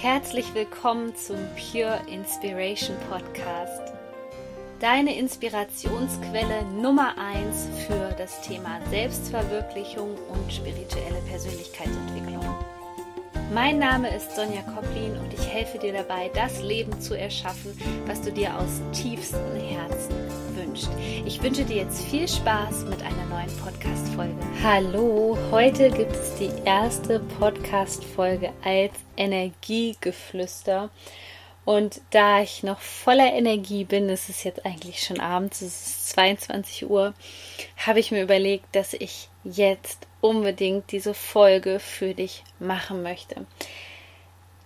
Herzlich 0.00 0.54
willkommen 0.54 1.12
zum 1.16 1.38
Pure 1.56 1.98
Inspiration 2.06 2.96
Podcast. 3.10 3.92
Deine 4.78 5.18
Inspirationsquelle 5.18 6.62
Nummer 6.80 7.16
1 7.18 7.68
für 7.84 8.14
das 8.16 8.40
Thema 8.42 8.78
Selbstverwirklichung 8.90 10.14
und 10.28 10.52
spirituelle 10.52 11.20
Persönlichkeitsentwicklung. 11.28 12.44
Mein 13.54 13.78
Name 13.78 14.14
ist 14.14 14.36
Sonja 14.36 14.60
Koplin 14.60 15.16
und 15.16 15.32
ich 15.32 15.46
helfe 15.48 15.78
dir 15.78 15.94
dabei, 15.94 16.30
das 16.34 16.60
Leben 16.60 17.00
zu 17.00 17.18
erschaffen, 17.18 17.72
was 18.06 18.20
du 18.20 18.30
dir 18.30 18.54
aus 18.58 18.82
tiefstem 18.92 19.40
Herzen 19.56 20.14
wünschst. 20.54 20.90
Ich 21.24 21.42
wünsche 21.42 21.64
dir 21.64 21.76
jetzt 21.76 22.04
viel 22.04 22.28
Spaß 22.28 22.84
mit 22.84 23.00
einer 23.00 23.24
neuen 23.24 23.50
Podcast-Folge. 23.64 24.36
Hallo, 24.62 25.38
heute 25.50 25.90
gibt 25.90 26.12
es 26.12 26.34
die 26.34 26.50
erste 26.66 27.20
Podcast-Folge 27.38 28.52
als 28.62 28.92
Energiegeflüster. 29.16 30.90
Und 31.64 32.02
da 32.10 32.42
ich 32.42 32.62
noch 32.62 32.80
voller 32.80 33.32
Energie 33.32 33.84
bin, 33.84 34.10
es 34.10 34.28
ist 34.28 34.44
jetzt 34.44 34.66
eigentlich 34.66 35.02
schon 35.02 35.20
abends, 35.20 35.62
es 35.62 35.86
ist 35.86 36.08
22 36.10 36.90
Uhr, 36.90 37.14
habe 37.78 38.00
ich 38.00 38.10
mir 38.10 38.22
überlegt, 38.22 38.76
dass 38.76 38.92
ich 38.92 39.30
jetzt 39.42 40.07
unbedingt 40.20 40.90
diese 40.92 41.14
Folge 41.14 41.80
für 41.80 42.14
dich 42.14 42.44
machen 42.58 43.02
möchte. 43.02 43.46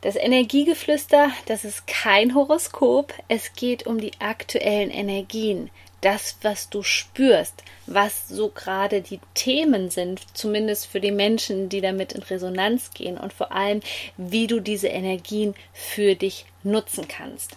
Das 0.03 0.17
Energiegeflüster, 0.17 1.31
das 1.47 1.65
ist 1.65 1.87
kein 1.87 2.35
Horoskop, 2.35 3.15
es 3.29 3.53
geht 3.53 3.87
um 3.87 4.01
die 4.01 4.13
aktuellen 4.19 4.91
Energien, 4.91 5.71
das, 6.01 6.37
was 6.43 6.69
du 6.69 6.83
spürst, 6.83 7.63
was 7.87 8.29
so 8.29 8.49
gerade 8.49 9.01
die 9.01 9.21
Themen 9.35 9.91
sind, 9.91 10.21
zumindest 10.37 10.87
für 10.87 11.01
die 11.01 11.13
Menschen, 11.13 11.69
die 11.69 11.81
damit 11.81 12.13
in 12.13 12.23
Resonanz 12.23 12.91
gehen 12.91 13.17
und 13.17 13.33
vor 13.33 13.53
allem, 13.53 13.81
wie 14.17 14.49
du 14.49 14.59
diese 14.59 14.89
Energien 14.89 15.55
für 15.73 16.17
dich 16.17 16.47
nutzen 16.65 17.07
kannst. 17.07 17.57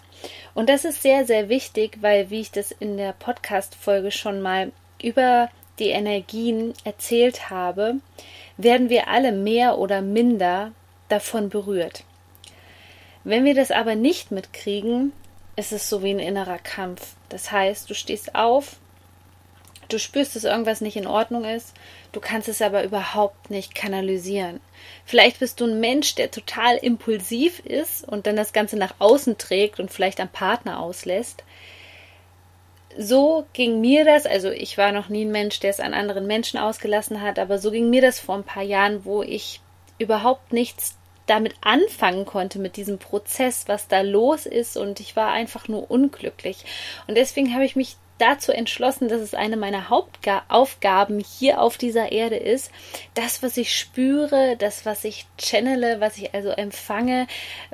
Und 0.54 0.68
das 0.68 0.84
ist 0.84 1.02
sehr, 1.02 1.26
sehr 1.26 1.48
wichtig, 1.48 1.98
weil, 2.00 2.30
wie 2.30 2.40
ich 2.40 2.52
das 2.52 2.70
in 2.70 2.96
der 2.96 3.12
Podcast-Folge 3.12 4.12
schon 4.12 4.40
mal 4.40 4.70
über 5.02 5.50
die 5.78 5.90
Energien 5.90 6.74
erzählt 6.84 7.50
habe, 7.50 7.96
werden 8.56 8.88
wir 8.88 9.08
alle 9.08 9.32
mehr 9.32 9.78
oder 9.78 10.02
minder 10.02 10.72
davon 11.08 11.48
berührt. 11.48 12.04
Wenn 13.24 13.44
wir 13.44 13.54
das 13.54 13.70
aber 13.70 13.94
nicht 13.94 14.30
mitkriegen, 14.30 15.12
ist 15.56 15.72
es 15.72 15.88
so 15.88 16.02
wie 16.02 16.10
ein 16.10 16.18
innerer 16.18 16.58
Kampf. 16.58 17.14
Das 17.28 17.50
heißt, 17.50 17.90
du 17.90 17.94
stehst 17.94 18.34
auf, 18.34 18.76
du 19.88 19.98
spürst, 19.98 20.36
dass 20.36 20.44
irgendwas 20.44 20.80
nicht 20.80 20.96
in 20.96 21.06
Ordnung 21.06 21.44
ist, 21.44 21.74
du 22.12 22.20
kannst 22.20 22.48
es 22.48 22.62
aber 22.62 22.84
überhaupt 22.84 23.50
nicht 23.50 23.74
kanalisieren. 23.74 24.60
Vielleicht 25.04 25.40
bist 25.40 25.60
du 25.60 25.66
ein 25.66 25.80
Mensch, 25.80 26.14
der 26.14 26.30
total 26.30 26.76
impulsiv 26.76 27.60
ist 27.60 28.06
und 28.06 28.26
dann 28.26 28.36
das 28.36 28.52
Ganze 28.52 28.76
nach 28.76 28.94
außen 28.98 29.38
trägt 29.38 29.80
und 29.80 29.90
vielleicht 29.90 30.20
am 30.20 30.28
Partner 30.28 30.80
auslässt 30.80 31.42
so 32.98 33.46
ging 33.52 33.80
mir 33.80 34.04
das, 34.04 34.26
also 34.26 34.50
ich 34.50 34.78
war 34.78 34.92
noch 34.92 35.08
nie 35.08 35.24
ein 35.24 35.32
Mensch, 35.32 35.60
der 35.60 35.70
es 35.70 35.80
an 35.80 35.94
anderen 35.94 36.26
Menschen 36.26 36.58
ausgelassen 36.58 37.20
hat, 37.20 37.38
aber 37.38 37.58
so 37.58 37.70
ging 37.70 37.90
mir 37.90 38.02
das 38.02 38.20
vor 38.20 38.36
ein 38.36 38.44
paar 38.44 38.62
Jahren, 38.62 39.04
wo 39.04 39.22
ich 39.22 39.60
überhaupt 39.98 40.52
nichts 40.52 40.96
damit 41.26 41.54
anfangen 41.60 42.24
konnte, 42.24 42.58
mit 42.58 42.76
diesem 42.76 42.98
Prozess, 42.98 43.64
was 43.66 43.88
da 43.88 44.00
los 44.00 44.46
ist 44.46 44.76
und 44.76 45.00
ich 45.00 45.16
war 45.16 45.32
einfach 45.32 45.68
nur 45.68 45.90
unglücklich. 45.90 46.64
Und 47.06 47.16
deswegen 47.16 47.52
habe 47.52 47.64
ich 47.64 47.76
mich 47.76 47.96
dazu 48.18 48.52
entschlossen, 48.52 49.08
dass 49.08 49.20
es 49.20 49.34
eine 49.34 49.56
meiner 49.56 49.90
Hauptaufgaben 49.90 51.20
hier 51.20 51.60
auf 51.60 51.76
dieser 51.76 52.12
Erde 52.12 52.36
ist, 52.36 52.70
das, 53.14 53.42
was 53.42 53.56
ich 53.56 53.76
spüre, 53.76 54.56
das, 54.56 54.86
was 54.86 55.04
ich 55.04 55.26
channele, 55.38 56.00
was 56.00 56.16
ich 56.16 56.32
also 56.32 56.50
empfange, 56.50 57.26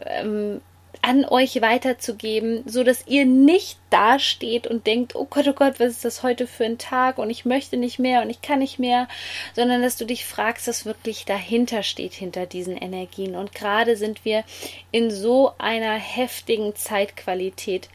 ähm, 0.05 0.61
an 1.01 1.25
euch 1.25 1.61
weiterzugeben, 1.63 2.63
so 2.67 2.85
dass 2.85 3.07
ihr 3.07 3.25
nicht 3.25 3.79
dasteht 3.91 4.67
und 4.67 4.87
denkt, 4.87 5.17
oh 5.17 5.25
Gott, 5.25 5.49
oh 5.49 5.53
Gott, 5.53 5.81
was 5.81 5.93
ist 5.93 6.05
das 6.05 6.23
heute 6.23 6.47
für 6.47 6.65
ein 6.65 6.79
Tag 6.79 7.19
und 7.19 7.31
ich 7.31 7.45
möchte 7.45 7.77
nicht 7.77 7.99
mehr 7.99 8.23
und 8.23 8.31
ich 8.31 8.43
kann 8.43 8.59
nicht 8.59 8.79
mehr, 8.79 9.09
sondern 9.55 9.83
dass 9.83 9.97
du 9.97 10.05
dich 10.05 10.25
fragst, 10.25 10.69
was 10.69 10.85
wirklich 10.85 11.25
dahinter 11.25 11.83
steht, 11.83 12.13
hinter 12.13 12.47
diesen 12.47 12.77
Energien. 12.77 13.35
Und 13.35 13.55
gerade 13.55 13.97
sind 13.97 14.25
wir 14.25 14.45
in 14.91 15.11
so 15.11 15.53
einer 15.59 15.95
heftigen 15.95 16.77
Zeitqualität. 16.77 17.89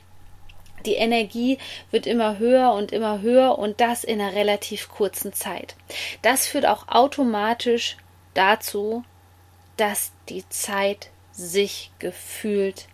Die 0.85 0.95
Energie 0.95 1.57
wird 1.91 2.07
immer 2.07 2.39
höher 2.39 2.73
und 2.73 2.91
immer 2.91 3.21
höher 3.21 3.57
und 3.57 3.79
das 3.79 4.03
in 4.03 4.19
einer 4.19 4.35
relativ 4.35 4.89
kurzen 4.89 5.33
Zeit. 5.33 5.75
Das 6.21 6.45
führt 6.47 6.65
auch 6.65 6.87
automatisch 6.87 7.97
dazu, 8.33 9.03
dass 9.75 10.11
die 10.29 10.47
Zeit 10.49 11.09
sich 11.31 11.91
gefühlt 11.99 12.87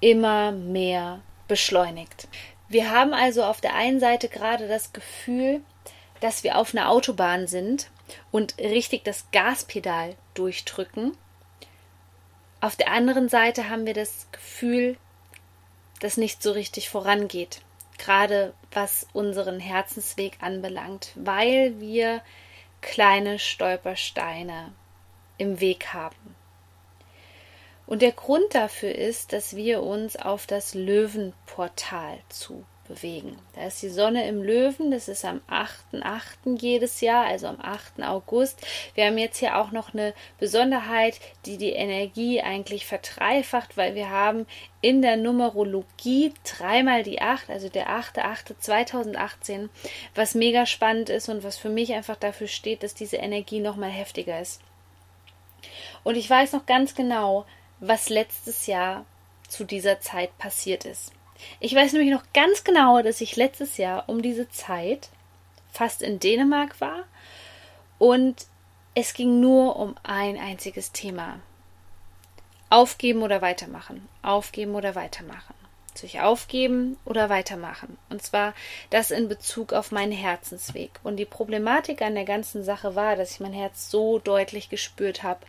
immer 0.00 0.52
mehr 0.52 1.20
beschleunigt. 1.48 2.28
Wir 2.68 2.90
haben 2.90 3.12
also 3.14 3.44
auf 3.44 3.60
der 3.60 3.74
einen 3.74 4.00
Seite 4.00 4.28
gerade 4.28 4.68
das 4.68 4.92
Gefühl, 4.92 5.60
dass 6.20 6.44
wir 6.44 6.56
auf 6.56 6.74
einer 6.74 6.88
Autobahn 6.88 7.46
sind 7.46 7.90
und 8.30 8.58
richtig 8.58 9.04
das 9.04 9.30
Gaspedal 9.32 10.16
durchdrücken. 10.34 11.16
Auf 12.60 12.76
der 12.76 12.92
anderen 12.92 13.28
Seite 13.28 13.68
haben 13.68 13.86
wir 13.86 13.94
das 13.94 14.28
Gefühl, 14.32 14.96
dass 16.00 16.16
nicht 16.16 16.42
so 16.42 16.52
richtig 16.52 16.88
vorangeht, 16.88 17.62
gerade 17.98 18.54
was 18.72 19.06
unseren 19.12 19.60
Herzensweg 19.60 20.38
anbelangt, 20.40 21.12
weil 21.16 21.78
wir 21.80 22.22
kleine 22.80 23.38
Stolpersteine 23.38 24.72
im 25.38 25.60
Weg 25.60 25.92
haben. 25.92 26.39
Und 27.90 28.02
der 28.02 28.12
Grund 28.12 28.54
dafür 28.54 28.94
ist, 28.94 29.32
dass 29.32 29.56
wir 29.56 29.82
uns 29.82 30.14
auf 30.14 30.46
das 30.46 30.74
Löwenportal 30.74 32.20
zu 32.28 32.64
bewegen. 32.86 33.36
Da 33.56 33.66
ist 33.66 33.82
die 33.82 33.88
Sonne 33.88 34.28
im 34.28 34.44
Löwen, 34.44 34.92
das 34.92 35.08
ist 35.08 35.24
am 35.24 35.40
8.8. 35.50 36.60
jedes 36.60 37.00
Jahr, 37.00 37.26
also 37.26 37.48
am 37.48 37.60
8. 37.60 38.04
August. 38.04 38.64
Wir 38.94 39.06
haben 39.06 39.18
jetzt 39.18 39.38
hier 39.38 39.58
auch 39.58 39.72
noch 39.72 39.92
eine 39.92 40.14
Besonderheit, 40.38 41.18
die 41.46 41.56
die 41.56 41.72
Energie 41.72 42.40
eigentlich 42.40 42.86
verdreifacht, 42.86 43.76
weil 43.76 43.96
wir 43.96 44.08
haben 44.08 44.46
in 44.80 45.02
der 45.02 45.16
Numerologie 45.16 46.32
dreimal 46.44 47.02
die 47.02 47.20
8, 47.20 47.50
also 47.50 47.68
der 47.68 47.88
8.8.2018, 47.88 49.68
was 50.14 50.36
mega 50.36 50.64
spannend 50.64 51.10
ist 51.10 51.28
und 51.28 51.42
was 51.42 51.56
für 51.56 51.70
mich 51.70 51.92
einfach 51.92 52.14
dafür 52.14 52.46
steht, 52.46 52.84
dass 52.84 52.94
diese 52.94 53.16
Energie 53.16 53.58
nochmal 53.58 53.90
heftiger 53.90 54.40
ist. 54.40 54.60
Und 56.04 56.14
ich 56.16 56.30
weiß 56.30 56.52
noch 56.52 56.66
ganz 56.66 56.94
genau, 56.94 57.46
was 57.80 58.08
letztes 58.08 58.66
Jahr 58.66 59.04
zu 59.48 59.64
dieser 59.64 60.00
Zeit 60.00 60.36
passiert 60.38 60.84
ist. 60.84 61.12
Ich 61.58 61.74
weiß 61.74 61.92
nämlich 61.92 62.12
noch 62.12 62.24
ganz 62.34 62.64
genau, 62.64 63.02
dass 63.02 63.20
ich 63.20 63.36
letztes 63.36 63.78
Jahr 63.78 64.04
um 64.08 64.22
diese 64.22 64.48
Zeit 64.50 65.08
fast 65.72 66.02
in 66.02 66.20
Dänemark 66.20 66.80
war 66.80 67.04
und 67.98 68.46
es 68.94 69.14
ging 69.14 69.40
nur 69.40 69.76
um 69.76 69.94
ein 70.02 70.38
einziges 70.38 70.92
Thema. 70.92 71.40
Aufgeben 72.68 73.22
oder 73.22 73.40
weitermachen. 73.40 74.08
Aufgeben 74.22 74.74
oder 74.74 74.94
weitermachen. 74.94 75.54
Sich 75.94 76.20
aufgeben 76.20 76.98
oder 77.04 77.28
weitermachen. 77.28 77.98
Und 78.10 78.22
zwar 78.22 78.54
das 78.90 79.10
in 79.10 79.28
Bezug 79.28 79.72
auf 79.72 79.90
meinen 79.90 80.12
Herzensweg. 80.12 80.92
Und 81.02 81.16
die 81.16 81.24
Problematik 81.24 82.02
an 82.02 82.14
der 82.14 82.24
ganzen 82.24 82.62
Sache 82.62 82.94
war, 82.94 83.16
dass 83.16 83.32
ich 83.32 83.40
mein 83.40 83.52
Herz 83.52 83.90
so 83.90 84.18
deutlich 84.18 84.68
gespürt 84.68 85.22
habe 85.22 85.40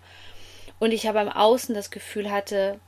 und 0.82 0.92
ich 0.92 1.08
aber 1.08 1.22
im 1.22 1.30
Außen 1.30 1.76
das 1.76 1.92
Gefühl 1.92 2.32
hatte, 2.32 2.80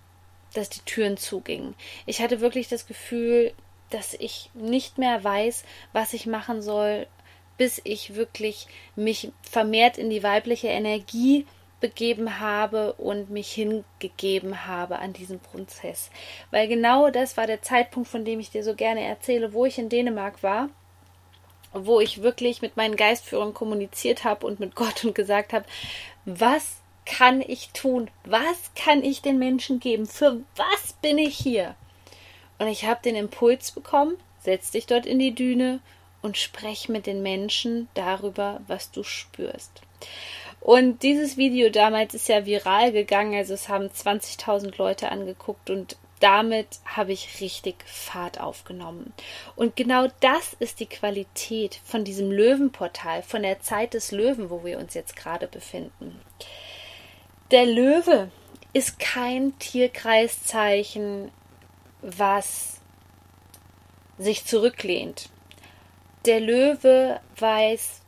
dass 0.56 0.70
die 0.70 0.82
Türen 0.82 1.16
zugingen. 1.16 1.76
Ich 2.08 2.22
hatte 2.22 2.42
wirklich 2.42 2.68
das 2.68 2.88
Gefühl, 2.88 3.54
dass 3.92 4.16
ich 4.16 4.50
nicht 4.56 4.98
mehr 4.98 5.24
weiß, 5.24 5.64
was 5.94 6.14
ich 6.14 6.26
machen 6.26 6.64
soll, 6.64 7.06
bis 7.56 7.80
ich 7.84 8.16
wirklich 8.16 8.66
mich 8.96 9.32
vermehrt 9.44 10.00
in 10.00 10.10
die 10.10 10.24
weibliche 10.24 10.70
Energie 10.70 11.46
begeben 11.82 12.40
habe 12.40 12.94
und 12.94 13.30
mich 13.30 13.52
hingegeben 13.52 14.66
habe 14.66 14.98
an 14.98 15.14
diesen 15.14 15.40
Prozess. 15.40 16.10
Weil 16.50 16.68
genau 16.68 17.12
das 17.12 17.38
war 17.38 17.46
der 17.46 17.62
Zeitpunkt, 17.62 18.10
von 18.10 18.26
dem 18.26 18.40
ich 18.40 18.50
dir 18.50 18.64
so 18.64 18.74
gerne 18.74 19.02
erzähle, 19.02 19.54
wo 19.54 19.66
ich 19.66 19.78
in 19.78 19.90
Dänemark 19.90 20.42
war, 20.42 20.70
wo 21.74 22.00
ich 22.00 22.24
wirklich 22.24 22.64
mit 22.64 22.76
meinen 22.76 22.96
Geistführern 22.96 23.54
kommuniziert 23.54 24.24
habe 24.24 24.48
und 24.48 24.60
mit 24.60 24.74
Gott 24.74 25.06
und 25.06 25.14
gesagt 25.14 25.54
habe, 25.54 25.66
was 26.26 26.83
kann 27.06 27.42
ich 27.42 27.70
tun? 27.70 28.10
Was 28.26 28.72
kann 28.76 29.04
ich 29.04 29.22
den 29.22 29.40
Menschen 29.40 29.80
geben? 29.80 30.06
Für 30.06 30.42
was 30.56 30.94
bin 31.02 31.18
ich 31.18 31.36
hier? 31.36 31.76
Und 32.60 32.68
ich 32.68 32.86
habe 32.86 33.02
den 33.04 33.16
Impuls 33.16 33.72
bekommen, 33.72 34.18
setz 34.40 34.72
dich 34.72 34.86
dort 34.86 35.06
in 35.06 35.20
die 35.20 35.36
Düne 35.36 35.80
und 36.22 36.38
sprech 36.38 36.90
mit 36.90 37.06
den 37.06 37.22
Menschen 37.22 37.90
darüber, 37.94 38.62
was 38.68 38.92
du 38.92 39.04
spürst. 39.04 39.82
Und 40.62 41.04
dieses 41.04 41.36
Video 41.36 41.70
damals 41.70 42.14
ist 42.14 42.30
ja 42.30 42.46
viral 42.46 42.94
gegangen, 42.94 43.36
also 43.36 43.54
es 43.54 43.68
haben 43.68 43.88
20.000 43.88 44.78
Leute 44.78 45.12
angeguckt 45.12 45.70
und 45.70 45.98
damit 46.22 46.80
habe 46.86 47.12
ich 47.12 47.42
richtig 47.42 47.76
Fahrt 47.86 48.40
aufgenommen. 48.40 49.12
Und 49.58 49.76
genau 49.76 50.08
das 50.22 50.54
ist 50.54 50.80
die 50.80 50.86
Qualität 50.86 51.82
von 51.84 52.06
diesem 52.06 52.32
Löwenportal, 52.32 53.24
von 53.24 53.44
der 53.44 53.60
Zeit 53.60 53.94
des 53.94 54.14
Löwen, 54.14 54.50
wo 54.50 54.64
wir 54.64 54.80
uns 54.80 54.94
jetzt 54.94 55.18
gerade 55.18 55.48
befinden. 55.48 56.22
Der 57.52 57.66
Löwe 57.66 58.32
ist 58.74 59.00
kein 59.00 59.58
Tierkreiszeichen, 59.60 61.32
was 62.02 62.82
sich 64.18 64.46
zurücklehnt. 64.46 65.30
Der 66.26 66.40
Löwe 66.40 67.20
weiß 67.38 68.02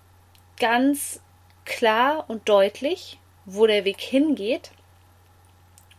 ganz 0.60 1.20
klar 1.66 2.26
und 2.30 2.48
deutlich, 2.48 3.20
wo 3.46 3.68
der 3.68 3.86
Weg 3.86 4.00
hingeht. 4.00 4.72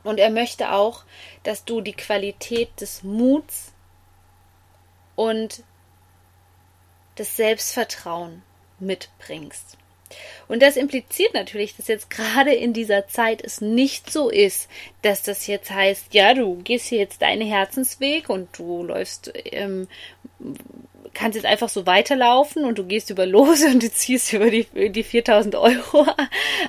Und 0.03 0.19
er 0.19 0.31
möchte 0.31 0.73
auch, 0.73 1.05
dass 1.43 1.65
du 1.65 1.81
die 1.81 1.93
Qualität 1.93 2.81
des 2.81 3.03
Muts 3.03 3.73
und 5.15 5.63
des 7.19 7.37
Selbstvertrauen 7.37 8.43
mitbringst. 8.79 9.77
Und 10.49 10.63
das 10.63 10.77
impliziert 10.77 11.35
natürlich, 11.35 11.77
dass 11.77 11.89
jetzt 11.89 12.11
gerade 12.11 12.55
in 12.55 12.73
dieser 12.73 13.09
Zeit 13.09 13.43
es 13.43 13.61
nicht 13.61 14.11
so 14.11 14.31
ist, 14.31 14.69
dass 15.03 15.23
das 15.23 15.47
jetzt 15.47 15.71
heißt, 15.71 16.15
ja, 16.15 16.35
du 16.35 16.57
gehst 16.57 16.87
hier 16.87 16.99
jetzt 16.99 17.23
deinen 17.23 17.47
Herzensweg 17.47 18.29
und 18.29 18.49
du 18.59 18.85
läufst, 18.85 19.33
ähm, 19.45 19.89
kannst 21.15 21.37
jetzt 21.37 21.47
einfach 21.47 21.69
so 21.69 21.87
weiterlaufen 21.87 22.65
und 22.65 22.79
du 22.79 22.85
gehst 22.85 23.11
über 23.11 23.27
los 23.27 23.63
und 23.65 23.83
du 23.83 23.91
ziehst 23.91 24.33
über 24.33 24.51
die, 24.51 24.67
die 24.91 25.03
4000 25.03 25.57
Euro 25.57 26.07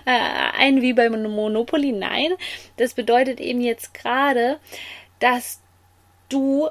äh, 0.06 0.20
ein 0.58 0.82
wie 0.82 0.94
beim 0.94 1.22
Monopoly. 1.22 1.92
Nein, 1.92 2.34
das 2.78 2.94
bedeutet 2.94 3.40
eben 3.40 3.62
jetzt 3.62 3.94
gerade, 3.94 4.60
dass 5.20 5.60
du 6.30 6.70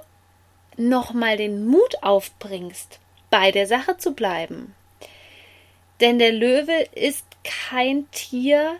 nochmal 0.77 1.37
den 1.37 1.67
Mut 1.67 2.03
aufbringst, 2.03 2.99
bei 3.31 3.51
der 3.51 3.67
Sache 3.67 3.97
zu 3.97 4.12
bleiben 4.12 4.75
denn 6.01 6.19
der 6.19 6.33
Löwe 6.33 6.87
ist 6.95 7.25
kein 7.45 8.11
Tier. 8.11 8.77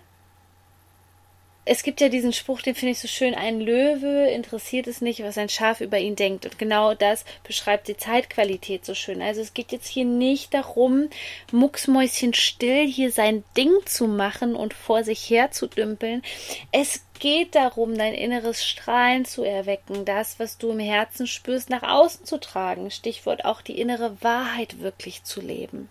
Es 1.69 1.83
gibt 1.83 2.01
ja 2.01 2.09
diesen 2.09 2.33
Spruch, 2.33 2.63
den 2.63 2.77
finde 2.77 2.93
ich 2.93 3.01
so 3.01 3.09
schön, 3.09 3.35
ein 3.35 3.61
Löwe 3.61 4.31
interessiert 4.31 4.87
es 4.87 5.01
nicht, 5.01 5.25
was 5.25 5.37
ein 5.37 5.49
Schaf 5.49 5.81
über 5.81 5.99
ihn 5.99 6.15
denkt. 6.15 6.45
Und 6.45 6.61
genau 6.61 6.95
das 6.95 7.25
beschreibt 7.43 7.89
die 7.89 7.97
Zeitqualität 7.97 8.85
so 8.85 8.95
schön. 8.95 9.21
Also 9.21 9.41
es 9.41 9.53
geht 9.53 9.73
jetzt 9.73 9.89
hier 9.89 10.05
nicht 10.05 10.55
darum, 10.55 11.09
mucksmäuschen 11.51 12.35
still 12.35 12.87
hier 12.87 13.11
sein 13.11 13.43
Ding 13.57 13.73
zu 13.85 14.07
machen 14.07 14.55
und 14.55 14.75
vor 14.75 15.03
sich 15.03 15.29
her 15.29 15.51
zu 15.51 15.67
dümpeln. 15.67 16.23
Es 16.71 17.05
geht 17.19 17.57
darum, 17.57 17.99
dein 17.99 18.15
inneres 18.15 18.65
Strahlen 18.65 19.25
zu 19.25 19.43
erwecken, 19.43 20.05
das, 20.05 20.39
was 20.39 20.59
du 20.59 20.71
im 20.71 20.79
Herzen 20.79 21.27
spürst, 21.27 21.69
nach 21.69 21.83
außen 21.83 22.27
zu 22.27 22.39
tragen. 22.39 22.93
Stichwort 22.93 23.45
auch 23.45 23.61
die 23.61 23.81
innere 23.81 24.23
Wahrheit 24.23 24.79
wirklich 24.81 25.25
zu 25.25 25.41
leben. 25.41 25.89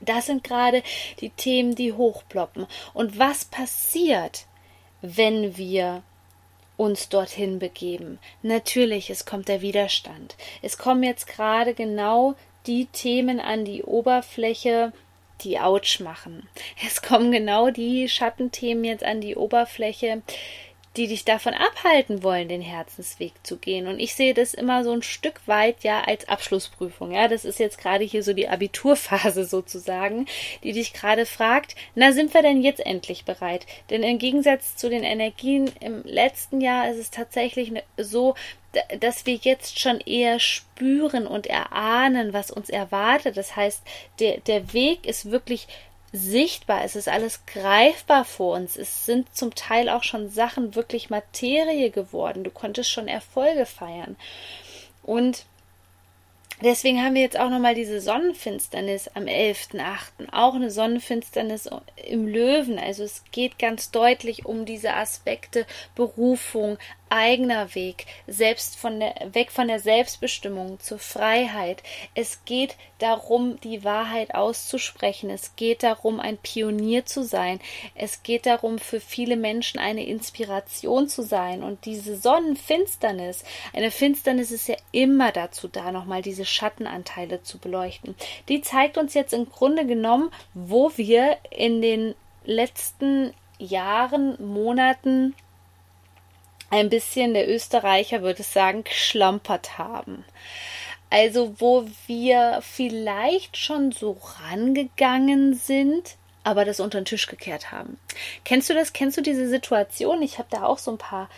Das 0.00 0.26
sind 0.26 0.44
gerade 0.44 0.82
die 1.20 1.30
Themen, 1.30 1.74
die 1.74 1.92
hochploppen. 1.92 2.66
Und 2.94 3.18
was 3.18 3.44
passiert, 3.44 4.46
wenn 5.00 5.56
wir 5.56 6.02
uns 6.76 7.08
dorthin 7.08 7.58
begeben? 7.58 8.18
Natürlich, 8.42 9.10
es 9.10 9.24
kommt 9.24 9.48
der 9.48 9.62
Widerstand. 9.62 10.36
Es 10.62 10.78
kommen 10.78 11.02
jetzt 11.02 11.26
gerade 11.26 11.74
genau 11.74 12.34
die 12.66 12.86
Themen 12.86 13.40
an 13.40 13.64
die 13.64 13.82
Oberfläche, 13.82 14.92
die 15.42 15.58
Autsch 15.58 16.00
machen. 16.00 16.48
Es 16.86 17.02
kommen 17.02 17.30
genau 17.30 17.70
die 17.70 18.08
Schattenthemen 18.08 18.84
jetzt 18.84 19.04
an 19.04 19.20
die 19.20 19.36
Oberfläche, 19.36 20.22
die 20.96 21.08
dich 21.08 21.24
davon 21.24 21.52
abhalten 21.52 22.22
wollen, 22.22 22.48
den 22.48 22.62
Herzensweg 22.62 23.32
zu 23.42 23.58
gehen. 23.58 23.86
Und 23.86 23.98
ich 23.98 24.14
sehe 24.14 24.32
das 24.32 24.54
immer 24.54 24.82
so 24.82 24.92
ein 24.92 25.02
Stück 25.02 25.40
weit 25.46 25.84
ja 25.84 26.02
als 26.02 26.28
Abschlussprüfung. 26.28 27.12
Ja, 27.12 27.28
das 27.28 27.44
ist 27.44 27.58
jetzt 27.58 27.78
gerade 27.78 28.04
hier 28.04 28.22
so 28.22 28.32
die 28.32 28.48
Abiturphase 28.48 29.44
sozusagen, 29.46 30.26
die 30.62 30.72
dich 30.72 30.92
gerade 30.92 31.26
fragt, 31.26 31.76
na, 31.94 32.12
sind 32.12 32.32
wir 32.32 32.42
denn 32.42 32.62
jetzt 32.62 32.84
endlich 32.84 33.24
bereit? 33.24 33.66
Denn 33.90 34.02
im 34.02 34.18
Gegensatz 34.18 34.76
zu 34.76 34.88
den 34.88 35.02
Energien 35.02 35.70
im 35.80 36.02
letzten 36.04 36.60
Jahr 36.60 36.90
ist 36.90 36.98
es 36.98 37.10
tatsächlich 37.10 37.70
ne, 37.70 37.82
so, 37.98 38.34
dass 39.00 39.26
wir 39.26 39.34
jetzt 39.34 39.78
schon 39.78 40.00
eher 40.00 40.38
spüren 40.38 41.26
und 41.26 41.46
erahnen, 41.46 42.32
was 42.32 42.50
uns 42.50 42.68
erwartet. 42.68 43.36
Das 43.36 43.56
heißt, 43.56 43.82
der, 44.20 44.38
der 44.40 44.72
Weg 44.72 45.06
ist 45.06 45.30
wirklich 45.30 45.66
sichtbar, 46.16 46.84
es 46.84 46.96
ist 46.96 47.08
alles 47.08 47.46
greifbar 47.46 48.24
vor 48.24 48.56
uns. 48.56 48.76
Es 48.76 49.06
sind 49.06 49.34
zum 49.34 49.54
Teil 49.54 49.88
auch 49.88 50.02
schon 50.02 50.28
Sachen 50.30 50.74
wirklich 50.74 51.10
Materie 51.10 51.90
geworden. 51.90 52.44
Du 52.44 52.50
konntest 52.50 52.90
schon 52.90 53.08
Erfolge 53.08 53.66
feiern. 53.66 54.16
Und 55.02 55.46
Deswegen 56.62 57.02
haben 57.02 57.14
wir 57.14 57.20
jetzt 57.20 57.38
auch 57.38 57.50
nochmal 57.50 57.74
diese 57.74 58.00
Sonnenfinsternis 58.00 59.08
am 59.08 59.24
11.8. 59.24 60.32
Auch 60.32 60.54
eine 60.54 60.70
Sonnenfinsternis 60.70 61.68
im 62.02 62.26
Löwen. 62.26 62.78
Also 62.78 63.04
es 63.04 63.24
geht 63.30 63.58
ganz 63.58 63.90
deutlich 63.90 64.46
um 64.46 64.64
diese 64.64 64.94
Aspekte 64.94 65.66
Berufung, 65.94 66.78
eigener 67.08 67.74
Weg, 67.74 68.06
selbst 68.26 68.76
von 68.76 69.00
der, 69.00 69.14
weg 69.32 69.50
von 69.52 69.68
der 69.68 69.78
Selbstbestimmung 69.80 70.80
zur 70.80 70.98
Freiheit. 70.98 71.82
Es 72.14 72.44
geht 72.44 72.76
darum, 72.98 73.60
die 73.60 73.84
Wahrheit 73.84 74.34
auszusprechen. 74.34 75.30
Es 75.30 75.54
geht 75.56 75.82
darum, 75.82 76.20
ein 76.20 76.38
Pionier 76.38 77.06
zu 77.06 77.22
sein. 77.22 77.60
Es 77.94 78.22
geht 78.22 78.46
darum, 78.46 78.78
für 78.78 79.00
viele 79.00 79.36
Menschen 79.36 79.78
eine 79.78 80.04
Inspiration 80.06 81.08
zu 81.08 81.22
sein. 81.22 81.62
Und 81.62 81.84
diese 81.84 82.16
Sonnenfinsternis, 82.16 83.44
eine 83.72 83.90
Finsternis 83.90 84.50
ist 84.50 84.68
ja 84.68 84.76
immer 84.92 85.32
dazu 85.32 85.68
da, 85.68 85.92
nochmal 85.92 86.22
diese 86.22 86.44
Schattenanteile 86.44 87.42
zu 87.42 87.58
beleuchten. 87.58 88.14
Die 88.48 88.62
zeigt 88.62 88.98
uns 88.98 89.14
jetzt 89.14 89.32
im 89.32 89.48
Grunde 89.48 89.86
genommen, 89.86 90.30
wo 90.54 90.92
wir 90.96 91.36
in 91.50 91.82
den 91.82 92.14
letzten 92.44 93.32
Jahren, 93.58 94.36
Monaten 94.44 95.34
ein 96.76 96.90
bisschen, 96.90 97.34
der 97.34 97.48
Österreicher 97.48 98.22
würde 98.22 98.42
es 98.42 98.52
sagen, 98.52 98.84
geschlampert 98.84 99.78
haben. 99.78 100.24
Also 101.10 101.54
wo 101.58 101.86
wir 102.06 102.60
vielleicht 102.62 103.56
schon 103.56 103.92
so 103.92 104.18
rangegangen 104.40 105.54
sind, 105.54 106.16
aber 106.44 106.64
das 106.64 106.80
unter 106.80 107.00
den 107.00 107.06
Tisch 107.06 107.26
gekehrt 107.26 107.72
haben. 107.72 107.98
Kennst 108.44 108.70
du 108.70 108.74
das? 108.74 108.92
Kennst 108.92 109.16
du 109.16 109.22
diese 109.22 109.48
Situation? 109.48 110.22
Ich 110.22 110.38
habe 110.38 110.48
da 110.50 110.64
auch 110.64 110.78
so 110.78 110.92
ein 110.92 110.98
paar 110.98 111.28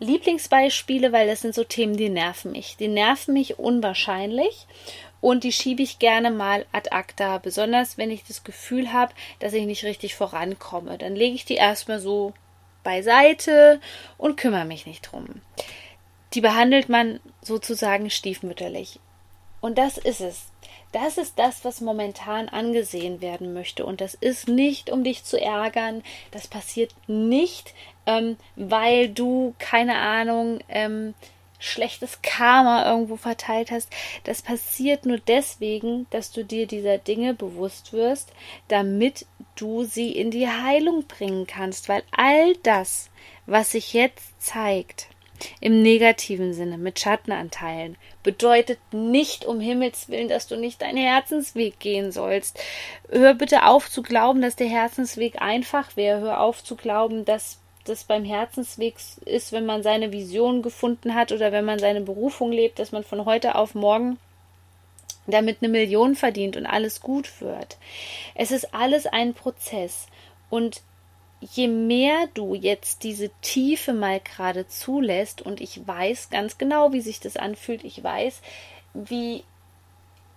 Lieblingsbeispiele, 0.00 1.12
weil 1.12 1.26
das 1.26 1.40
sind 1.40 1.54
so 1.54 1.64
Themen, 1.64 1.96
die 1.96 2.08
nerven 2.08 2.52
mich. 2.52 2.76
Die 2.78 2.88
nerven 2.88 3.34
mich 3.34 3.58
unwahrscheinlich 3.58 4.66
und 5.20 5.44
die 5.44 5.52
schiebe 5.52 5.82
ich 5.82 5.98
gerne 5.98 6.30
mal 6.30 6.66
ad 6.72 6.90
acta, 6.92 7.38
besonders 7.38 7.96
wenn 7.96 8.10
ich 8.10 8.24
das 8.24 8.44
Gefühl 8.44 8.92
habe, 8.92 9.14
dass 9.38 9.54
ich 9.54 9.64
nicht 9.64 9.84
richtig 9.84 10.14
vorankomme. 10.14 10.98
Dann 10.98 11.16
lege 11.16 11.34
ich 11.34 11.44
die 11.44 11.54
erstmal 11.54 12.00
so 12.00 12.34
beiseite 12.84 13.80
und 14.16 14.36
kümmere 14.36 14.64
mich 14.64 14.86
nicht 14.86 15.10
drum. 15.10 15.26
Die 16.34 16.40
behandelt 16.40 16.88
man 16.88 17.20
sozusagen 17.42 18.10
stiefmütterlich. 18.10 19.00
Und 19.60 19.78
das 19.78 19.98
ist 19.98 20.20
es. 20.20 20.46
Das 20.92 21.18
ist 21.18 21.38
das, 21.38 21.64
was 21.64 21.80
momentan 21.80 22.48
angesehen 22.48 23.20
werden 23.20 23.52
möchte. 23.52 23.84
Und 23.84 24.00
das 24.00 24.14
ist 24.14 24.46
nicht, 24.46 24.90
um 24.90 25.02
dich 25.02 25.24
zu 25.24 25.40
ärgern. 25.40 26.04
Das 26.30 26.46
passiert 26.46 26.94
nicht, 27.08 27.74
ähm, 28.06 28.36
weil 28.54 29.08
du, 29.08 29.54
keine 29.58 29.96
Ahnung, 29.96 30.60
ähm, 30.68 31.14
schlechtes 31.64 32.20
Karma 32.22 32.86
irgendwo 32.88 33.16
verteilt 33.16 33.70
hast. 33.70 33.90
Das 34.24 34.42
passiert 34.42 35.06
nur 35.06 35.18
deswegen, 35.18 36.06
dass 36.10 36.30
du 36.30 36.44
dir 36.44 36.66
dieser 36.66 36.98
Dinge 36.98 37.34
bewusst 37.34 37.92
wirst, 37.92 38.32
damit 38.68 39.26
du 39.56 39.84
sie 39.84 40.12
in 40.12 40.30
die 40.30 40.48
Heilung 40.48 41.06
bringen 41.06 41.46
kannst, 41.46 41.88
weil 41.88 42.02
all 42.12 42.54
das, 42.62 43.10
was 43.46 43.72
sich 43.72 43.92
jetzt 43.92 44.40
zeigt, 44.42 45.08
im 45.60 45.82
negativen 45.82 46.54
Sinne 46.54 46.78
mit 46.78 47.00
Schattenanteilen 47.00 47.96
bedeutet 48.22 48.78
nicht 48.92 49.44
um 49.44 49.60
Himmels 49.60 50.08
willen, 50.08 50.28
dass 50.28 50.46
du 50.46 50.56
nicht 50.56 50.82
deinen 50.82 50.98
Herzensweg 50.98 51.78
gehen 51.80 52.12
sollst. 52.12 52.58
Hör 53.10 53.34
bitte 53.34 53.66
auf 53.66 53.90
zu 53.90 54.02
glauben, 54.02 54.40
dass 54.40 54.56
der 54.56 54.68
Herzensweg 54.68 55.42
einfach 55.42 55.96
wäre. 55.96 56.20
Hör 56.20 56.40
auf 56.40 56.62
zu 56.62 56.76
glauben, 56.76 57.24
dass 57.24 57.58
das 57.84 58.04
beim 58.04 58.24
Herzensweg 58.24 58.96
ist, 59.24 59.52
wenn 59.52 59.66
man 59.66 59.82
seine 59.82 60.12
Vision 60.12 60.62
gefunden 60.62 61.14
hat 61.14 61.32
oder 61.32 61.52
wenn 61.52 61.64
man 61.64 61.78
seine 61.78 62.00
Berufung 62.00 62.50
lebt, 62.50 62.78
dass 62.78 62.92
man 62.92 63.04
von 63.04 63.24
heute 63.24 63.54
auf 63.54 63.74
morgen 63.74 64.18
damit 65.26 65.58
eine 65.62 65.70
Million 65.70 66.16
verdient 66.16 66.56
und 66.56 66.66
alles 66.66 67.00
gut 67.00 67.40
wird. 67.40 67.78
Es 68.34 68.50
ist 68.50 68.74
alles 68.74 69.06
ein 69.06 69.34
Prozess 69.34 70.06
und 70.50 70.82
je 71.40 71.68
mehr 71.68 72.28
du 72.34 72.54
jetzt 72.54 73.02
diese 73.02 73.30
Tiefe 73.42 73.92
mal 73.92 74.20
gerade 74.20 74.66
zulässt 74.66 75.42
und 75.42 75.60
ich 75.60 75.86
weiß 75.86 76.30
ganz 76.30 76.58
genau, 76.58 76.92
wie 76.92 77.00
sich 77.00 77.20
das 77.20 77.36
anfühlt, 77.36 77.84
ich 77.84 78.02
weiß, 78.02 78.40
wie 78.94 79.44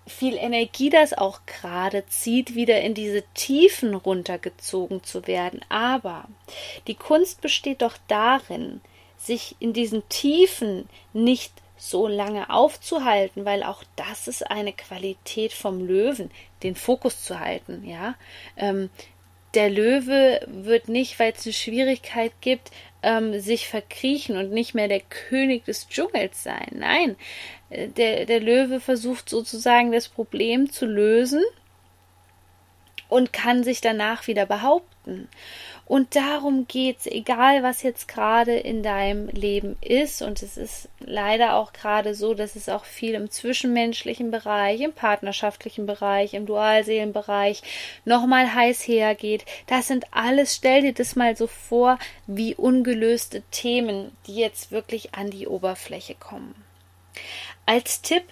viel 0.08 0.36
Energie 0.38 0.90
das 0.90 1.14
auch 1.14 1.42
gerade 1.46 2.06
zieht, 2.08 2.56
wieder 2.56 2.82
in 2.82 2.94
diese 2.94 3.24
Tiefen 3.34 3.94
runtergezogen 3.94 5.04
zu 5.04 5.28
werden. 5.28 5.62
Aber 5.70 6.26
die 6.88 6.96
Kunst 6.96 7.42
besteht 7.42 7.82
doch 7.82 7.98
darin, 8.08 8.82
sich 9.18 9.56
in 9.60 9.74
diesen 9.74 10.08
Tiefen 10.10 10.88
nicht 11.14 11.54
so 11.78 12.08
lange 12.08 12.50
aufzuhalten, 12.50 13.46
weil 13.46 13.64
auch 13.64 13.84
das 13.96 14.28
ist 14.28 14.50
eine 14.50 14.74
Qualität 14.74 15.54
vom 15.54 15.86
Löwen, 15.86 16.32
den 16.64 16.76
Fokus 16.76 17.24
zu 17.24 17.40
halten, 17.40 17.88
ja. 17.88 18.16
Ähm, 18.56 18.90
der 19.54 19.70
Löwe 19.70 20.42
wird 20.48 20.88
nicht, 20.88 21.20
weil 21.20 21.34
es 21.34 21.46
eine 21.46 21.54
Schwierigkeit 21.54 22.32
gibt, 22.42 22.72
ähm, 23.04 23.40
sich 23.40 23.68
verkriechen 23.68 24.38
und 24.38 24.52
nicht 24.52 24.74
mehr 24.74 24.88
der 24.88 25.02
König 25.02 25.66
des 25.66 25.88
Dschungels 25.88 26.44
sein. 26.44 26.68
Nein, 26.72 27.16
äh, 27.70 27.88
der, 27.88 28.26
der 28.26 28.40
Löwe 28.40 28.80
versucht 28.80 29.30
sozusagen 29.30 29.92
das 29.92 30.08
Problem 30.08 30.72
zu 30.72 30.86
lösen 30.86 31.44
und 33.10 33.34
kann 33.34 33.64
sich 33.64 33.82
danach 33.82 34.28
wieder 34.28 34.46
behaupten. 34.46 35.30
Und 35.88 36.18
darum 36.18 36.68
geht's, 36.68 37.08
egal 37.08 37.64
was 37.64 37.82
jetzt 37.82 38.10
gerade 38.10 38.58
in 38.58 38.84
deinem 38.84 39.30
Leben 39.30 39.78
ist. 39.80 40.22
Und 40.22 40.44
es 40.44 40.58
ist 40.58 40.90
leider 41.00 41.56
auch 41.56 41.72
gerade 41.72 42.14
so, 42.14 42.34
dass 42.34 42.58
es 42.58 42.68
auch 42.68 42.84
viel 42.84 43.14
im 43.14 43.32
zwischenmenschlichen 43.32 44.30
Bereich, 44.30 44.82
im 44.82 44.92
partnerschaftlichen 44.92 45.86
Bereich, 45.86 46.34
im 46.34 46.46
Dualseelenbereich 46.46 47.64
nochmal 48.04 48.54
heiß 48.54 48.86
hergeht. 48.86 49.46
Das 49.68 49.88
sind 49.88 50.06
alles, 50.12 50.56
stell 50.56 50.82
dir 50.82 50.94
das 50.94 51.16
mal 51.16 51.38
so 51.38 51.48
vor, 51.48 51.98
wie 52.26 52.54
ungelöste 52.54 53.44
Themen, 53.52 54.12
die 54.28 54.36
jetzt 54.36 54.72
wirklich 54.72 55.16
an 55.16 55.30
die 55.30 55.48
Oberfläche 55.48 56.16
kommen. 56.16 56.54
Als 57.66 58.02
Tipp 58.02 58.24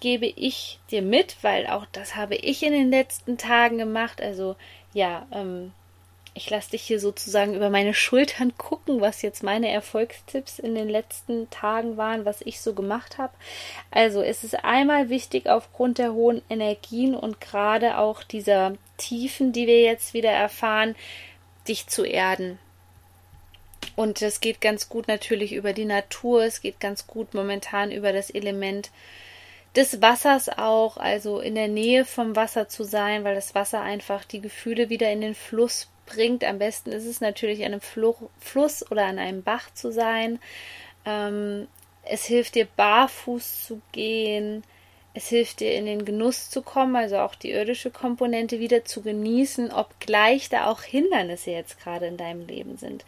gebe 0.00 0.26
ich 0.26 0.80
dir 0.90 1.02
mit, 1.02 1.36
weil 1.42 1.68
auch 1.68 1.86
das 1.92 2.16
habe 2.16 2.34
ich 2.34 2.64
in 2.64 2.72
den 2.72 2.90
letzten 2.90 3.38
Tagen 3.38 3.78
gemacht. 3.78 4.20
Also 4.20 4.56
ja, 4.92 5.28
ähm, 5.30 5.72
ich 6.36 6.50
lasse 6.50 6.72
dich 6.72 6.82
hier 6.82 6.98
sozusagen 6.98 7.54
über 7.54 7.70
meine 7.70 7.94
Schultern 7.94 8.52
gucken, 8.58 9.00
was 9.00 9.22
jetzt 9.22 9.44
meine 9.44 9.70
Erfolgstipps 9.70 10.58
in 10.58 10.74
den 10.74 10.88
letzten 10.88 11.48
Tagen 11.50 11.96
waren, 11.96 12.24
was 12.24 12.42
ich 12.42 12.60
so 12.60 12.74
gemacht 12.74 13.18
habe. 13.18 13.32
Also 13.92 14.20
es 14.20 14.42
ist 14.42 14.64
einmal 14.64 15.08
wichtig 15.08 15.48
aufgrund 15.48 15.98
der 15.98 16.12
hohen 16.12 16.42
Energien 16.50 17.14
und 17.14 17.40
gerade 17.40 17.98
auch 17.98 18.24
dieser 18.24 18.74
Tiefen, 18.96 19.52
die 19.52 19.68
wir 19.68 19.82
jetzt 19.82 20.12
wieder 20.12 20.32
erfahren, 20.32 20.96
dich 21.68 21.86
zu 21.86 22.04
erden. 22.04 22.58
Und 23.94 24.20
es 24.20 24.40
geht 24.40 24.60
ganz 24.60 24.88
gut 24.88 25.06
natürlich 25.06 25.52
über 25.52 25.72
die 25.72 25.84
Natur, 25.84 26.42
es 26.42 26.60
geht 26.60 26.80
ganz 26.80 27.06
gut 27.06 27.32
momentan 27.32 27.92
über 27.92 28.12
das 28.12 28.30
Element 28.30 28.90
des 29.76 30.02
Wassers 30.02 30.48
auch, 30.48 30.96
also 30.96 31.38
in 31.38 31.54
der 31.54 31.68
Nähe 31.68 32.04
vom 32.04 32.34
Wasser 32.34 32.68
zu 32.68 32.82
sein, 32.82 33.22
weil 33.22 33.36
das 33.36 33.54
Wasser 33.54 33.82
einfach 33.82 34.24
die 34.24 34.40
Gefühle 34.40 34.88
wieder 34.88 35.12
in 35.12 35.20
den 35.20 35.34
Fluss 35.36 35.88
bringt. 36.06 36.44
Am 36.44 36.58
besten 36.58 36.90
ist 36.90 37.06
es 37.06 37.20
natürlich, 37.20 37.64
an 37.64 37.72
einem 37.72 37.80
Fluss 38.40 38.90
oder 38.90 39.06
an 39.06 39.18
einem 39.18 39.42
Bach 39.42 39.72
zu 39.74 39.92
sein. 39.92 40.38
Ähm, 41.04 41.68
es 42.04 42.24
hilft 42.24 42.54
dir, 42.54 42.66
barfuß 42.76 43.66
zu 43.66 43.80
gehen. 43.92 44.62
Es 45.16 45.28
hilft 45.28 45.60
dir, 45.60 45.72
in 45.74 45.86
den 45.86 46.04
Genuss 46.04 46.50
zu 46.50 46.60
kommen, 46.60 46.96
also 46.96 47.18
auch 47.18 47.36
die 47.36 47.52
irdische 47.52 47.92
Komponente 47.92 48.58
wieder 48.58 48.84
zu 48.84 49.00
genießen, 49.00 49.70
obgleich 49.70 50.48
da 50.48 50.66
auch 50.66 50.82
Hindernisse 50.82 51.52
jetzt 51.52 51.80
gerade 51.80 52.06
in 52.06 52.16
deinem 52.16 52.48
Leben 52.48 52.76
sind. 52.78 53.04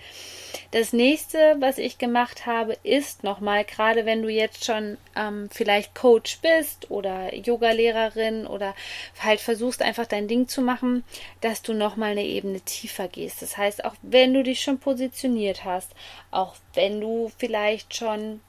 Das 0.71 0.93
nächste, 0.93 1.57
was 1.59 1.79
ich 1.79 1.99
gemacht 1.99 2.47
habe, 2.47 2.77
ist 2.85 3.25
nochmal, 3.25 3.65
gerade 3.65 4.07
wenn 4.07 4.23
du 4.23 4.29
jetzt 4.29 4.65
schon 4.65 4.99
ähm, 5.17 5.49
vielleicht 5.51 5.97
Coach 5.97 6.39
bist 6.43 6.93
oder 6.93 7.35
Yogalehrerin 7.35 8.47
oder 8.47 8.77
halt 9.21 9.41
versuchst 9.41 9.83
einfach 9.83 10.07
dein 10.07 10.29
Ding 10.29 10.47
zu 10.47 10.63
machen, 10.63 11.03
dass 11.41 11.63
du 11.63 11.75
nochmal 11.75 12.13
eine 12.13 12.25
Ebene 12.25 12.61
tiefer 12.61 13.09
gehst. 13.09 13.43
Das 13.43 13.57
heißt, 13.57 13.85
auch 13.85 13.97
wenn 14.03 14.33
du 14.33 14.45
dich 14.45 14.61
schon 14.61 14.79
positioniert 14.79 15.65
hast, 15.65 15.91
auch 16.31 16.55
wenn 16.75 17.01
du 17.01 17.33
vielleicht 17.37 17.97
schon 17.97 18.41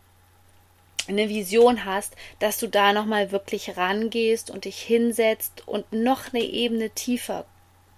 eine 1.07 1.29
Vision 1.29 1.85
hast, 1.85 2.15
dass 2.39 2.57
du 2.57 2.67
da 2.67 2.93
nochmal 2.93 3.31
wirklich 3.31 3.77
rangehst 3.77 4.49
und 4.49 4.65
dich 4.65 4.79
hinsetzt 4.79 5.67
und 5.67 5.91
noch 5.93 6.33
eine 6.33 6.43
Ebene 6.43 6.89
tiefer 6.91 7.45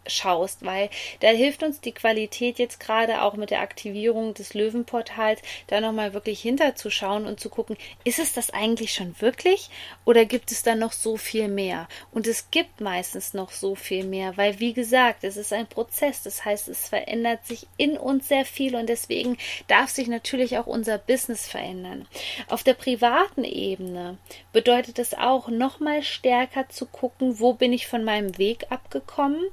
schaust, 0.08 0.66
weil 0.66 0.90
da 1.20 1.30
hilft 1.30 1.64
uns 1.64 1.82
die 1.82 1.92
Qualität 1.92 2.60
jetzt 2.60 2.80
gerade 2.80 3.22
auch 3.22 3.36
mit 3.36 3.52
der 3.52 3.62
Aktivierung 3.62 4.34
des 4.34 4.54
Löwenportals, 4.54 5.42
da 5.68 5.82
nochmal 5.82 6.14
wirklich 6.14 6.42
hinterzuschauen 6.42 7.26
und 7.26 7.40
zu 7.40 7.50
gucken, 7.50 7.78
ist 8.04 8.20
es 8.20 8.34
das 8.34 8.50
eigentlich 8.50 8.94
schon 8.94 9.20
wirklich 9.20 9.70
oder 10.06 10.26
gibt 10.26 10.52
es 10.52 10.64
da 10.64 10.76
noch 10.76 10.92
so 10.92 11.18
viel 11.18 11.48
mehr? 11.48 11.88
Und 12.12 12.28
es 12.28 12.52
gibt 12.52 12.82
meistens 12.82 13.34
noch 13.34 13.52
so 13.52 13.76
viel 13.76 14.04
mehr, 14.04 14.38
weil 14.38 14.60
wie 14.60 14.74
gesagt, 14.74 15.24
es 15.24 15.38
ist 15.38 15.54
ein 15.54 15.68
Prozess, 15.68 16.24
das 16.24 16.46
heißt, 16.46 16.68
es 16.68 16.90
verändert 16.90 17.46
sich 17.46 17.68
in 17.78 17.98
uns 17.98 18.28
sehr 18.28 18.46
viel 18.46 18.76
und 18.76 18.88
deswegen 18.90 19.38
darf 19.68 19.90
sich 19.90 20.08
natürlich 20.08 20.58
auch 20.58 20.68
unser 20.68 20.98
Business 20.98 21.48
verändern. 21.48 22.08
Auf 22.48 22.64
der 22.64 22.74
privaten 22.74 23.44
Ebene 23.44 24.18
bedeutet 24.52 25.00
es 25.00 25.14
auch 25.14 25.48
nochmal 25.48 26.04
stärker 26.04 26.70
zu 26.70 26.86
gucken, 26.86 27.40
wo 27.40 27.54
bin 27.54 27.74
ich 27.74 27.88
von 27.88 28.04
meinem 28.04 28.38
Weg 28.38 28.68
abgekommen 28.70 29.44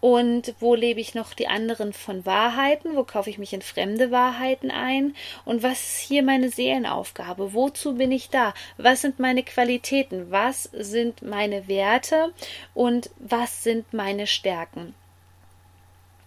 und 0.00 0.54
wo 0.60 0.76
lebe 0.76 1.00
ich 1.00 1.14
noch 1.14 1.34
die 1.34 1.48
anderen 1.48 1.92
von 1.92 2.24
Wahrheiten, 2.24 2.94
wo 2.94 3.02
kaufe 3.02 3.30
ich 3.30 3.38
mich 3.38 3.52
in 3.52 3.62
fremde 3.62 4.12
Wahrheiten 4.12 4.70
ein? 4.70 5.16
Und 5.44 5.64
was 5.64 5.80
ist 5.80 5.98
hier 5.98 6.22
meine 6.22 6.50
Seelenaufgabe, 6.50 7.52
wozu 7.52 7.96
bin 7.96 8.12
ich 8.12 8.30
da, 8.30 8.54
was 8.76 9.00
sind 9.00 9.18
meine 9.18 9.42
Qualitäten, 9.42 10.30
was 10.30 10.64
sind 10.72 11.22
meine 11.22 11.66
Werte? 11.66 12.32
Und 12.74 13.10
was 13.18 13.64
sind 13.64 13.92
meine 13.92 14.28
Stärken. 14.28 14.94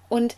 Und 0.10 0.36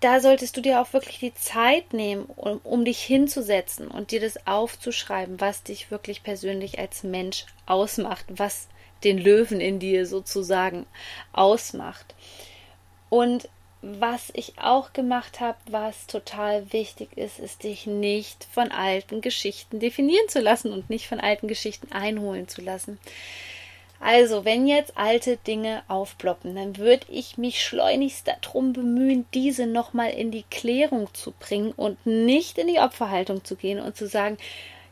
da 0.00 0.18
solltest 0.18 0.56
du 0.56 0.60
dir 0.60 0.82
auch 0.82 0.92
wirklich 0.92 1.20
die 1.20 1.34
Zeit 1.34 1.92
nehmen, 1.92 2.24
um, 2.24 2.58
um, 2.64 2.84
dich 2.84 3.00
hinzusetzen 3.00 3.86
und 3.86 4.10
dir 4.10 4.20
das 4.20 4.46
aufzuschreiben, 4.48 5.40
was 5.40 5.62
dich 5.62 5.92
wirklich 5.92 6.24
persönlich 6.24 6.80
als 6.80 7.04
Mensch 7.04 7.46
ausmacht, 7.66 8.26
was 8.28 8.66
den 9.04 9.16
Löwen 9.16 9.60
in 9.60 9.78
dir 9.78 10.06
sozusagen 10.06 10.86
ausmacht. 11.32 12.14
Und 13.14 13.48
was 13.80 14.32
ich 14.34 14.54
auch 14.60 14.92
gemacht 14.92 15.38
habe, 15.38 15.56
was 15.70 16.08
total 16.08 16.72
wichtig 16.72 17.16
ist, 17.16 17.38
ist 17.38 17.62
dich 17.62 17.86
nicht 17.86 18.44
von 18.50 18.72
alten 18.72 19.20
Geschichten 19.20 19.78
definieren 19.78 20.28
zu 20.28 20.40
lassen 20.40 20.72
und 20.72 20.90
nicht 20.90 21.06
von 21.06 21.20
alten 21.20 21.46
Geschichten 21.46 21.92
einholen 21.92 22.48
zu 22.48 22.60
lassen. 22.60 22.98
Also, 24.00 24.44
wenn 24.44 24.66
jetzt 24.66 24.98
alte 24.98 25.36
Dinge 25.36 25.84
aufploppen, 25.86 26.56
dann 26.56 26.76
würde 26.76 27.06
ich 27.08 27.38
mich 27.38 27.62
schleunigst 27.62 28.26
darum 28.26 28.72
bemühen, 28.72 29.26
diese 29.32 29.68
nochmal 29.68 30.10
in 30.10 30.32
die 30.32 30.44
Klärung 30.50 31.06
zu 31.14 31.32
bringen 31.38 31.70
und 31.70 32.04
nicht 32.04 32.58
in 32.58 32.66
die 32.66 32.80
Opferhaltung 32.80 33.44
zu 33.44 33.54
gehen 33.54 33.78
und 33.78 33.96
zu 33.96 34.08
sagen, 34.08 34.38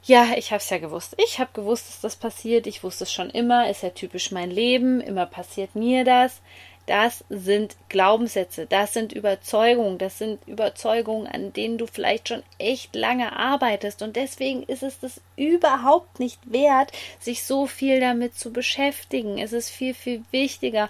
ja, 0.04 0.28
ich 0.36 0.50
habe 0.50 0.60
es 0.60 0.70
ja 0.70 0.78
gewusst. 0.78 1.14
Ich 1.24 1.38
habe 1.38 1.50
gewusst, 1.54 1.88
dass 1.88 2.00
das 2.00 2.16
passiert. 2.16 2.66
Ich 2.66 2.82
wusste 2.82 3.04
es 3.04 3.12
schon 3.12 3.30
immer. 3.30 3.68
Ist 3.70 3.82
ja 3.82 3.90
typisch 3.90 4.32
mein 4.32 4.50
Leben. 4.50 5.00
Immer 5.00 5.26
passiert 5.26 5.76
mir 5.76 6.04
das. 6.04 6.40
Das 6.86 7.24
sind 7.28 7.76
Glaubenssätze, 7.88 8.66
das 8.66 8.92
sind 8.92 9.12
Überzeugungen, 9.12 9.98
das 9.98 10.18
sind 10.18 10.46
Überzeugungen, 10.48 11.28
an 11.28 11.52
denen 11.52 11.78
du 11.78 11.86
vielleicht 11.86 12.28
schon 12.28 12.42
echt 12.58 12.96
lange 12.96 13.36
arbeitest. 13.36 14.02
Und 14.02 14.16
deswegen 14.16 14.64
ist 14.64 14.82
es 14.82 14.98
das 14.98 15.20
überhaupt 15.36 16.18
nicht 16.18 16.40
wert, 16.44 16.90
sich 17.20 17.44
so 17.44 17.66
viel 17.66 18.00
damit 18.00 18.36
zu 18.36 18.52
beschäftigen. 18.52 19.38
Es 19.38 19.52
ist 19.52 19.70
viel, 19.70 19.94
viel 19.94 20.24
wichtiger, 20.32 20.88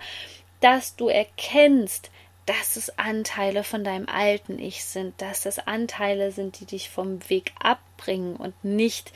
dass 0.61 0.97
du 0.97 1.09
erkennst, 1.09 2.11
dass 2.47 2.77
es 2.77 2.99
Anteile 2.99 3.63
von 3.63 3.85
deinem 3.85 4.09
alten 4.09 4.59
Ich 4.59 4.85
sind, 4.85 5.21
dass 5.21 5.43
das 5.43 5.59
Anteile 5.59 6.33
sind, 6.33 6.59
die 6.59 6.67
dich 6.67 6.89
vom 6.91 7.29
Weg 7.29 7.53
abbringen 7.61 8.37
und 8.37 8.55
nicht 8.65 9.13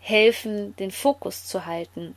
helfen, 0.00 0.76
den 0.76 0.90
Fokus 0.90 1.46
zu 1.46 1.66
halten. 1.66 2.14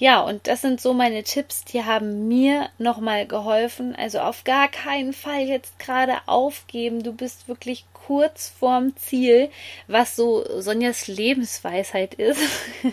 Ja, 0.00 0.22
und 0.22 0.46
das 0.46 0.62
sind 0.62 0.80
so 0.80 0.94
meine 0.94 1.22
Tipps, 1.24 1.62
die 1.66 1.84
haben 1.84 2.26
mir 2.26 2.70
nochmal 2.78 3.26
geholfen. 3.26 3.94
Also 3.94 4.20
auf 4.20 4.44
gar 4.44 4.68
keinen 4.68 5.12
Fall 5.12 5.42
jetzt 5.42 5.78
gerade 5.78 6.16
aufgeben. 6.24 7.02
Du 7.02 7.12
bist 7.12 7.48
wirklich 7.48 7.84
kurz 8.10 8.48
vorm 8.48 8.96
Ziel, 8.96 9.50
was 9.86 10.16
so 10.16 10.44
Sonjas 10.60 11.06
Lebensweisheit 11.06 12.12
ist, 12.14 12.40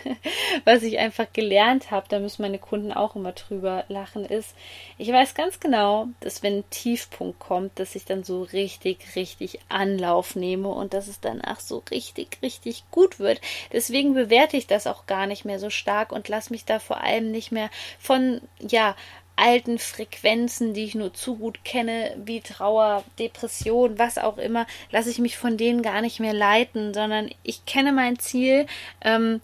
was 0.64 0.84
ich 0.84 1.00
einfach 1.00 1.26
gelernt 1.34 1.90
habe, 1.90 2.06
da 2.08 2.20
müssen 2.20 2.44
meine 2.44 2.60
Kunden 2.60 2.92
auch 2.92 3.16
immer 3.16 3.32
drüber 3.32 3.84
lachen, 3.88 4.26
ist, 4.26 4.54
ich 5.00 5.12
weiß 5.12 5.34
ganz 5.34 5.60
genau, 5.60 6.08
dass 6.20 6.44
wenn 6.44 6.58
ein 6.58 6.70
Tiefpunkt 6.70 7.40
kommt, 7.40 7.80
dass 7.80 7.96
ich 7.96 8.06
dann 8.06 8.24
so 8.24 8.44
richtig, 8.44 9.16
richtig 9.16 9.58
Anlauf 9.70 10.36
nehme 10.36 10.70
und 10.70 10.94
dass 10.94 11.08
es 11.08 11.20
danach 11.20 11.62
so 11.62 11.82
richtig, 11.90 12.38
richtig 12.44 12.84
gut 12.92 13.18
wird. 13.18 13.42
Deswegen 13.74 14.14
bewerte 14.14 14.56
ich 14.56 14.68
das 14.68 14.86
auch 14.86 15.08
gar 15.08 15.26
nicht 15.26 15.46
mehr 15.46 15.58
so 15.58 15.72
stark 15.72 16.12
und 16.12 16.28
lasse 16.28 16.54
mich 16.54 16.64
da 16.64 16.78
vor 16.78 17.02
allem 17.02 17.32
nicht 17.32 17.52
mehr 17.52 17.72
von, 17.98 18.40
ja, 18.60 18.96
alten 19.38 19.80
Frequenzen, 19.80 20.74
die 20.74 20.84
ich 20.84 20.96
nur 20.96 21.14
zu 21.14 21.38
gut 21.38 21.64
kenne, 21.64 22.16
wie 22.18 22.42
Trauer, 22.42 23.04
Depression, 23.20 23.98
was 23.98 24.18
auch 24.18 24.38
immer, 24.38 24.68
lasse 24.92 25.10
ich 25.10 25.20
mich 25.20 25.38
von 25.38 25.58
denen 25.58 25.82
gar 25.82 26.02
nicht 26.02 26.20
mehr 26.20 26.34
leiten, 26.34 26.94
sondern 26.94 27.30
ich 27.44 27.66
kenne 27.66 27.94
mein 27.94 28.20
Ziel, 28.20 28.66
ähm, 29.02 29.42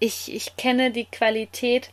ich, 0.00 0.34
ich 0.34 0.56
kenne 0.56 0.90
die 0.90 1.04
Qualität 1.04 1.90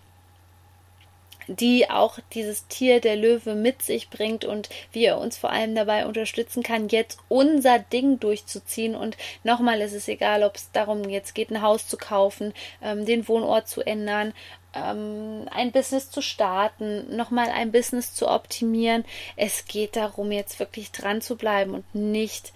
die 1.48 1.90
auch 1.90 2.20
dieses 2.34 2.68
Tier 2.68 3.02
der 3.02 3.16
Löwe 3.16 3.56
mit 3.56 3.82
sich 3.82 4.10
bringt 4.10 4.46
und 4.46 4.70
wie 4.92 5.06
er 5.06 5.18
uns 5.18 5.38
vor 5.38 5.52
allem 5.52 5.76
dabei 5.76 6.06
unterstützen 6.06 6.64
kann, 6.64 6.90
jetzt 6.90 7.20
unser 7.30 7.80
Ding 7.80 8.20
durchzuziehen. 8.20 8.96
Und 8.96 9.18
nochmal 9.44 9.82
ist 9.82 9.94
es 9.94 10.08
egal, 10.08 10.44
ob 10.44 10.56
es 10.56 10.72
darum 10.72 11.10
jetzt 11.10 11.36
geht, 11.36 11.52
ein 11.52 11.62
Haus 11.62 11.88
zu 11.88 11.98
kaufen, 11.98 12.54
ähm, 12.82 13.06
den 13.06 13.28
Wohnort 13.28 13.68
zu 13.68 13.82
ändern 13.82 14.34
ähm, 14.74 15.46
ein 15.52 15.72
Business 15.72 16.10
zu 16.10 16.22
starten, 16.22 17.16
nochmal 17.16 17.50
ein 17.50 17.72
Business 17.72 18.14
zu 18.14 18.28
optimieren. 18.28 19.06
Es 19.36 19.66
geht 19.66 19.96
darum, 19.96 20.32
jetzt 20.32 20.60
wirklich 20.60 20.92
dran 20.92 21.22
zu 21.22 21.36
bleiben 21.36 21.74
und 21.74 21.96
nicht 21.96 22.54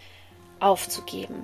aufzugeben. 0.59 1.43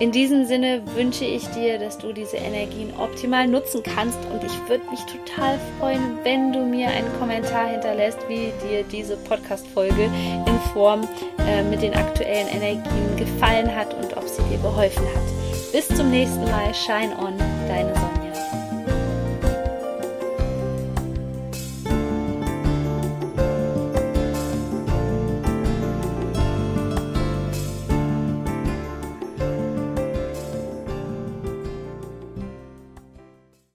In 0.00 0.12
diesem 0.12 0.46
Sinne 0.46 0.82
wünsche 0.94 1.26
ich 1.26 1.46
dir, 1.48 1.78
dass 1.78 1.98
du 1.98 2.12
diese 2.14 2.38
Energien 2.38 2.94
optimal 2.98 3.46
nutzen 3.46 3.82
kannst 3.82 4.18
und 4.32 4.42
ich 4.42 4.68
würde 4.68 4.88
mich 4.90 5.00
total 5.00 5.58
freuen, 5.78 6.18
wenn 6.22 6.54
du 6.54 6.60
mir 6.60 6.88
einen 6.88 7.12
Kommentar 7.18 7.68
hinterlässt, 7.68 8.18
wie 8.26 8.50
dir 8.66 8.82
diese 8.90 9.18
Podcast-Folge 9.18 10.04
in 10.04 10.60
Form 10.72 11.06
äh, 11.46 11.62
mit 11.62 11.82
den 11.82 11.92
aktuellen 11.94 12.48
Energien 12.48 13.16
gefallen 13.16 13.74
hat 13.74 13.92
und 13.92 14.16
ob 14.16 14.26
sie 14.26 14.42
dir 14.44 14.58
geholfen 14.58 15.04
hat. 15.04 15.72
Bis 15.72 15.86
zum 15.88 16.10
nächsten 16.10 16.44
Mal. 16.44 16.74
Shine 16.74 17.16
on, 17.18 17.36
deine 17.68 17.94
Sonja. 17.94 18.19